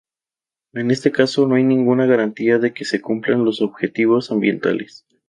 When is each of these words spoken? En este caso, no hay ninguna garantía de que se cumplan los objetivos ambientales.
En 0.73 0.89
este 0.89 1.11
caso, 1.11 1.47
no 1.47 1.53
hay 1.53 1.63
ninguna 1.63 2.07
garantía 2.07 2.57
de 2.57 2.73
que 2.73 2.85
se 2.85 3.01
cumplan 3.01 3.45
los 3.45 3.61
objetivos 3.61 4.31
ambientales. 4.31 5.05